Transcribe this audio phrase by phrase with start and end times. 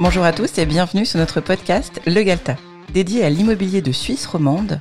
[0.00, 2.56] Bonjour à tous et bienvenue sur notre podcast Le Galta,
[2.94, 4.80] dédié à l'immobilier de Suisse romande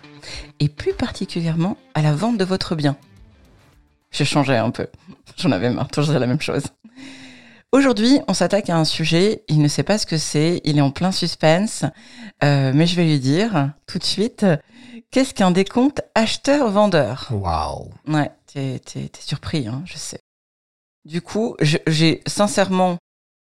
[0.61, 2.95] et plus particulièrement à la vente de votre bien.
[4.11, 4.87] Je changeais un peu,
[5.35, 6.63] j'en avais marre, toujours la même chose.
[7.73, 10.81] Aujourd'hui, on s'attaque à un sujet, il ne sait pas ce que c'est, il est
[10.81, 11.83] en plein suspense,
[12.41, 14.45] euh, mais je vais lui dire tout de suite,
[15.11, 17.27] qu'est-ce qu'un décompte acheteur-vendeur?
[17.31, 18.79] Waouh Ouais, t'es,
[19.19, 20.21] surpris, hein, je sais.
[21.03, 22.97] Du coup, j'ai sincèrement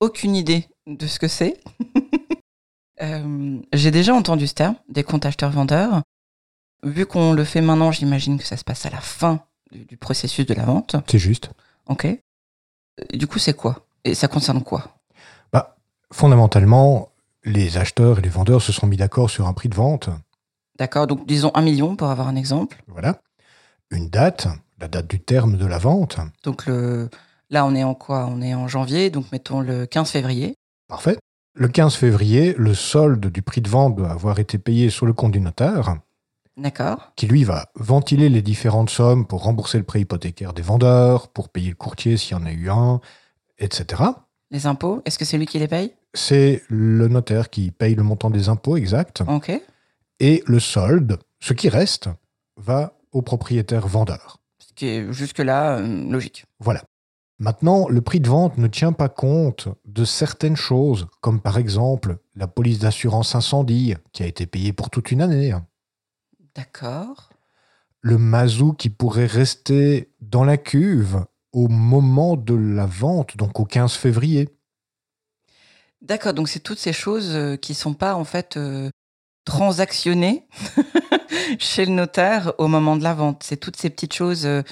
[0.00, 1.60] aucune idée de ce que c'est.
[3.00, 6.02] Euh, j'ai déjà entendu ce terme, des comptes acheteurs-vendeurs.
[6.84, 9.40] Vu qu'on le fait maintenant, j'imagine que ça se passe à la fin
[9.72, 10.94] du, du processus de la vente.
[11.10, 11.50] C'est juste.
[11.88, 12.04] Ok.
[12.04, 12.18] Euh,
[13.14, 13.86] Du coup, c'est quoi?
[14.04, 14.98] Et ça concerne quoi?
[15.52, 15.74] Bah,
[16.12, 17.08] fondamentalement,
[17.42, 20.08] les acheteurs et les vendeurs se sont mis d'accord sur un prix de vente.
[20.78, 22.84] D'accord, donc disons un million pour avoir un exemple.
[22.86, 23.20] Voilà.
[23.90, 24.46] Une date,
[24.78, 26.18] la date du terme de la vente.
[26.44, 27.10] Donc le,
[27.50, 28.26] là, on est en quoi?
[28.26, 30.54] On est en janvier, donc mettons le 15 février.
[30.92, 31.16] Parfait.
[31.54, 35.14] Le 15 février, le solde du prix de vente doit avoir été payé sur le
[35.14, 35.96] compte du notaire,
[36.58, 37.12] D'accord.
[37.16, 41.48] qui lui va ventiler les différentes sommes pour rembourser le prêt hypothécaire des vendeurs, pour
[41.48, 43.00] payer le courtier s'il y en a eu un,
[43.58, 44.02] etc.
[44.50, 45.94] Les impôts, est-ce que c'est lui qui les paye?
[46.12, 49.22] C'est le notaire qui paye le montant des impôts exact.
[49.26, 49.50] Ok.
[50.20, 52.10] Et le solde, ce qui reste,
[52.58, 54.40] va au propriétaire vendeur.
[54.58, 56.44] Ce qui est jusque-là euh, logique.
[56.60, 56.82] Voilà.
[57.42, 62.18] Maintenant, le prix de vente ne tient pas compte de certaines choses, comme par exemple
[62.36, 65.52] la police d'assurance incendie qui a été payée pour toute une année,
[66.54, 67.30] D'accord.
[68.00, 73.64] le mazou qui pourrait rester dans la cuve au moment de la vente, donc au
[73.64, 74.48] 15 février.
[76.00, 78.88] D'accord, donc c'est toutes ces choses euh, qui sont pas en fait euh,
[79.44, 80.46] transactionnées
[81.58, 83.42] chez le notaire au moment de la vente.
[83.42, 84.46] C'est toutes ces petites choses.
[84.46, 84.62] euh,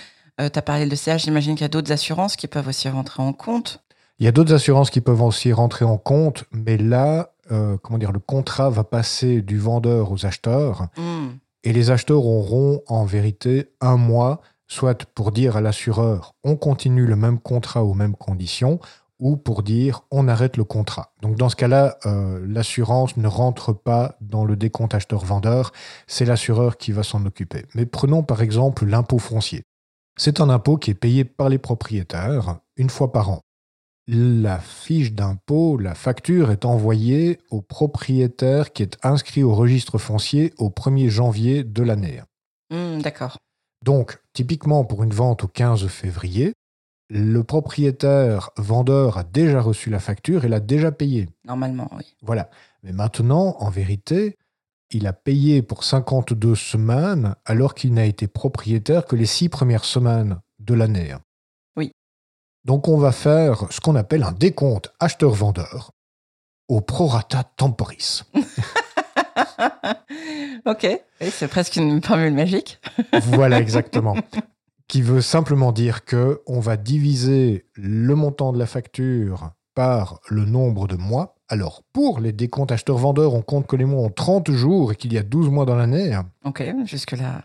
[0.48, 3.22] tu as parlé de CH, j'imagine qu'il y a d'autres assurances qui peuvent aussi rentrer
[3.22, 3.82] en compte.
[4.18, 7.98] Il y a d'autres assurances qui peuvent aussi rentrer en compte, mais là, euh, comment
[7.98, 10.88] dire, le contrat va passer du vendeur aux acheteurs.
[10.96, 11.38] Hmm.
[11.64, 17.06] Et les acheteurs auront en vérité un mois, soit pour dire à l'assureur on continue
[17.06, 18.78] le même contrat aux mêmes conditions,
[19.18, 21.12] ou pour dire on arrête le contrat.
[21.22, 25.72] Donc dans ce cas-là, euh, l'assurance ne rentre pas dans le décompte acheteur-vendeur,
[26.06, 27.64] c'est l'assureur qui va s'en occuper.
[27.74, 29.62] Mais prenons par exemple l'impôt foncier.
[30.16, 33.40] C'est un impôt qui est payé par les propriétaires une fois par an.
[34.06, 40.52] La fiche d'impôt, la facture est envoyée au propriétaire qui est inscrit au registre foncier
[40.58, 42.22] au 1er janvier de l'année.
[42.70, 43.38] Hmm, D'accord.
[43.84, 46.54] Donc, typiquement pour une vente au 15 février,
[47.08, 51.28] le propriétaire vendeur a déjà reçu la facture et l'a déjà payée.
[51.44, 52.16] Normalement, oui.
[52.22, 52.50] Voilà.
[52.82, 54.36] Mais maintenant, en vérité,
[54.90, 59.84] il a payé pour 52 semaines alors qu'il n'a été propriétaire que les six premières
[59.84, 61.14] semaines de l'année.
[61.76, 61.92] Oui.
[62.64, 65.92] Donc on va faire ce qu'on appelle un décompte acheteur-vendeur
[66.68, 68.24] au prorata temporis.
[70.66, 71.00] ok.
[71.20, 72.80] C'est presque une formule magique.
[73.24, 74.16] voilà exactement.
[74.88, 80.44] Qui veut simplement dire que on va diviser le montant de la facture par le
[80.44, 81.36] nombre de mois.
[81.52, 85.12] Alors, pour les décomptes acheteurs-vendeurs, on compte que les mois ont 30 jours et qu'il
[85.12, 87.42] y a 12 mois dans l'année, Ok, jusque-là,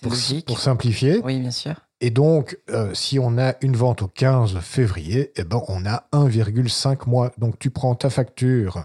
[0.00, 0.46] pour, logique.
[0.46, 1.20] pour simplifier.
[1.22, 1.74] Oui, bien sûr.
[2.00, 6.04] Et donc, euh, si on a une vente au 15 février, eh ben, on a
[6.12, 7.30] 1,5 mois.
[7.36, 8.84] Donc, tu prends ta facture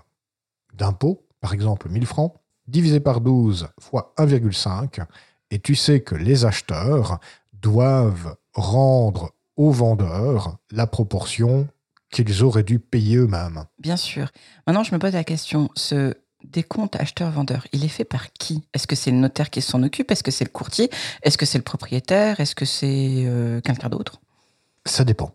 [0.73, 2.33] d'impôt, par exemple 1000 francs,
[2.67, 4.99] divisé par 12 fois 1,5,
[5.49, 7.19] et tu sais que les acheteurs
[7.53, 11.69] doivent rendre aux vendeurs la proportion
[12.11, 13.65] qu'ils auraient dû payer eux-mêmes.
[13.79, 14.31] Bien sûr.
[14.67, 18.63] Maintenant, je me pose la question, ce décompte acheteur-vendeur, il est fait par qui?
[18.73, 20.11] Est-ce que c'est le notaire qui s'en occupe?
[20.11, 20.89] Est-ce que c'est le courtier?
[21.23, 22.39] Est-ce que c'est le propriétaire?
[22.39, 24.21] Est-ce que c'est euh, quelqu'un d'autre?
[24.85, 25.31] Ça dépend.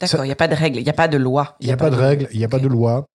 [0.00, 1.56] D'accord, il n'y a pas de règle, il n'y a pas de loi.
[1.60, 3.06] Il n'y a, pas de règle, il n'y a pas de loi.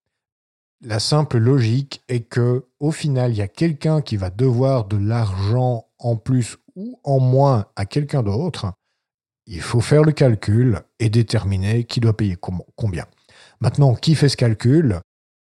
[0.81, 4.95] La simple logique est que, au final, il y a quelqu'un qui va devoir de
[4.95, 8.71] l'argent en plus ou en moins à quelqu'un d'autre.
[9.47, 13.05] Il faut faire le calcul et déterminer qui doit payer com- combien.
[13.61, 14.99] Maintenant, qui fait ce calcul?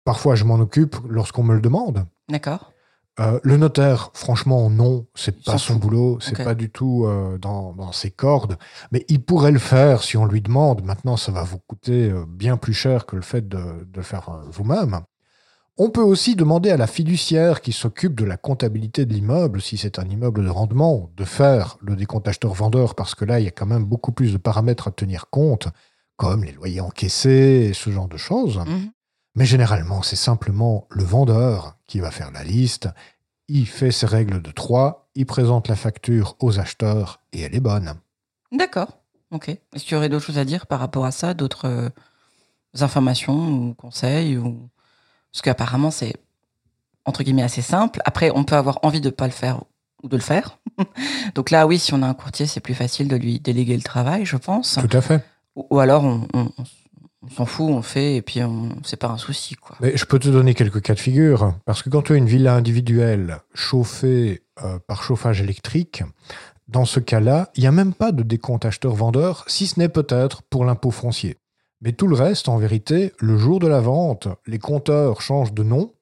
[0.05, 2.05] Parfois, je m'en occupe lorsqu'on me le demande.
[2.29, 2.73] D'accord.
[3.21, 7.75] Euh, le notaire, franchement, non, c'est pas son boulot, c'est pas du tout euh, dans,
[7.75, 8.57] dans ses cordes,
[8.91, 10.83] mais il pourrait le faire si on lui demande.
[10.83, 14.03] Maintenant, ça va vous coûter euh, bien plus cher que le fait de, de le
[14.03, 15.01] faire vous-même.
[15.79, 19.79] On peut aussi demander à la fiduciaire qui s'occupe de la comptabilité de l'immeuble, si
[19.79, 23.49] c'est un immeuble de rendement, de faire le décompte acheteur-vendeur, parce que là, il y
[23.49, 25.69] a quand même beaucoup plus de paramètres à tenir compte,
[26.17, 28.59] comme les loyers encaissés et ce genre de choses.
[28.59, 28.91] Mhm.
[29.35, 32.89] Mais généralement, c'est simplement le vendeur qui va faire la liste.
[33.49, 37.61] Il fait ses règles de 3, il présente la facture aux acheteurs et elle est
[37.61, 37.95] bonne.
[38.53, 38.99] D'accord.
[39.31, 39.49] Ok.
[39.49, 41.89] Est-ce qu'il y aurait d'autres choses à dire par rapport à ça D'autres euh,
[42.79, 44.69] informations ou conseils ou
[45.33, 46.15] Parce qu'apparemment, c'est
[47.05, 48.01] entre guillemets assez simple.
[48.05, 49.63] Après, on peut avoir envie de pas le faire
[50.03, 50.59] ou de le faire.
[51.35, 53.83] Donc là, oui, si on a un courtier, c'est plus facile de lui déléguer le
[53.83, 54.79] travail, je pense.
[54.89, 55.25] Tout à fait.
[55.57, 56.51] Ou, ou alors, on, on-
[57.25, 59.77] on s'en fout, on fait, et puis on, c'est pas un souci, quoi.
[59.81, 61.55] Mais je peux te donner quelques cas de figure.
[61.65, 66.03] Parce que quand tu as une villa individuelle chauffée euh, par chauffage électrique,
[66.67, 70.43] dans ce cas-là, il n'y a même pas de décompte acheteur-vendeur, si ce n'est peut-être
[70.43, 71.37] pour l'impôt foncier.
[71.83, 75.65] Mais tout le reste, en vérité, le jour de la vente, les compteurs changent de
[75.65, 75.93] nom,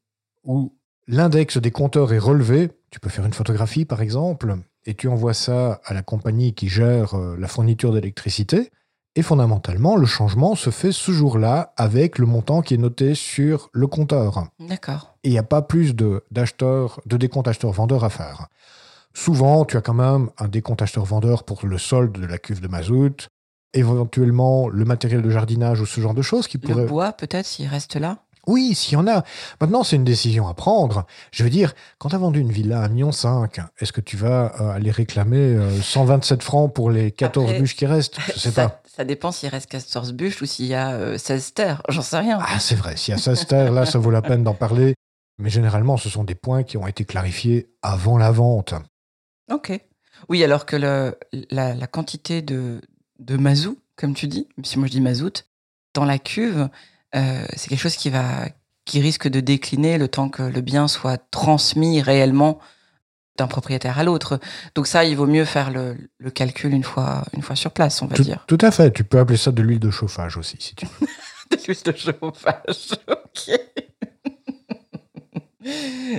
[0.44, 0.77] ou
[1.09, 2.71] l'index des compteurs est relevé.
[2.91, 6.69] Tu peux faire une photographie, par exemple, et tu envoies ça à la compagnie qui
[6.69, 8.71] gère euh, la fourniture d'électricité.
[9.17, 13.71] Et fondamentalement, le changement se fait ce jour-là avec le montant qui est noté sur
[13.73, 14.49] le compteur.
[14.61, 15.17] D'accord.
[15.25, 18.49] Et il n'y a pas plus de, d'acheteurs, de décompte acheteur-vendeur à faire.
[19.15, 22.69] Souvent, tu as quand même un décompte acheteur-vendeur pour le solde de la cuve de
[22.69, 23.30] mazout,
[23.75, 26.87] éventuellement le matériel de jardinage ou ce genre de choses qui Le pourraient...
[26.87, 28.19] bois, peut-être, s'il reste là?
[28.46, 29.22] Oui, s'il y en a.
[29.61, 31.06] Maintenant, c'est une décision à prendre.
[31.31, 33.11] Je veux dire, quand tu as vendu une villa à 1,5 million,
[33.78, 37.76] est-ce que tu vas euh, aller réclamer euh, 127 francs pour les 14 Après, bûches
[37.76, 38.19] qui restent?
[38.34, 38.82] Je sais ça, pas.
[38.87, 41.82] ça dépend s'il reste 14 bûches ou s'il y a euh, 16 terres.
[41.90, 42.38] J'en sais rien.
[42.40, 44.94] Ah, c'est vrai, s'il y a 16 terres, là, ça vaut la peine d'en parler.
[45.38, 48.75] Mais généralement, ce sont des points qui ont été clarifiés avant la vente.
[49.50, 49.78] Ok.
[50.28, 51.19] Oui, alors que le,
[51.50, 52.81] la, la quantité de,
[53.20, 55.46] de mazout, comme tu dis, même si moi je dis mazout,
[55.94, 56.69] dans la cuve,
[57.14, 58.49] euh, c'est quelque chose qui va
[58.87, 62.58] qui risque de décliner le temps que le bien soit transmis réellement
[63.37, 64.40] d'un propriétaire à l'autre.
[64.75, 68.02] Donc ça, il vaut mieux faire le, le calcul une fois, une fois sur place,
[68.02, 68.44] on va Tout, dire.
[68.49, 68.90] tout à fait.
[68.90, 71.06] Tu peux appeler ça de l'huile de chauffage aussi, si tu veux.
[71.50, 73.58] De l'huile de chauffage, ok.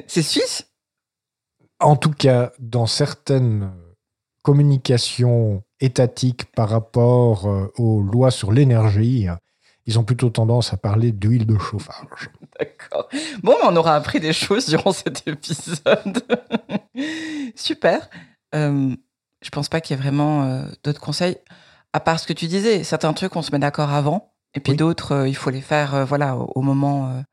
[0.08, 0.68] c'est suisse?
[1.80, 3.72] En tout cas, dans certaines
[4.44, 9.28] communications étatiques par rapport euh, aux lois sur l'énergie,
[9.86, 12.30] ils ont plutôt tendance à parler d'huile de chauffage.
[12.60, 13.10] D'accord.
[13.44, 16.24] Bon, on aura appris des choses durant cet épisode.
[17.56, 18.10] Super.
[18.56, 18.96] Euh,
[19.42, 21.38] je pense pas qu'il y ait vraiment euh, d'autres conseils,
[21.94, 22.84] à part ce que tu disais.
[22.84, 24.78] Certains trucs, on se met d'accord avant, et puis Oui.
[24.78, 27.24] d'autres, euh, il faut les faire voilà, au, au moment,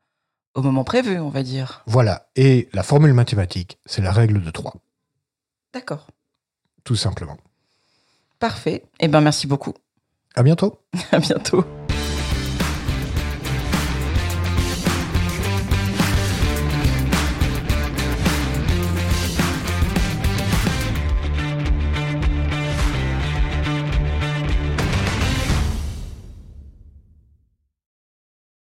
[0.55, 1.83] au moment prévu, on va dire.
[1.85, 2.29] Voilà.
[2.35, 4.73] Et la formule mathématique, c'est la règle de 3,
[5.73, 6.07] D'accord.
[6.83, 7.37] tout simplement.
[8.39, 8.83] Parfait.
[8.99, 9.73] Eh ben, merci beaucoup.
[10.35, 10.79] À bientôt.
[11.11, 11.65] À bientôt.